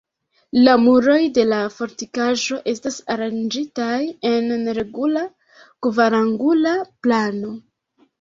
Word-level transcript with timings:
La 0.67 0.71
muroj 0.83 1.17
de 1.33 1.41
la 1.49 1.57
fortikaĵo 1.73 2.57
estas 2.73 2.97
aranĝitaj 3.15 3.99
en 4.31 4.49
neregula 4.63 5.23
kvarangula 5.89 6.73
plano. 7.05 7.53